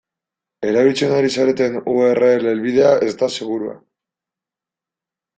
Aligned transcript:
Erabiltzen 0.67 1.11
ari 1.17 1.27
zareten 1.41 1.75
u 1.91 1.93
erre 2.05 2.29
ele 2.37 2.53
helbidea 2.53 2.93
ez 3.09 3.11
da 3.19 3.29
segurua. 3.35 3.77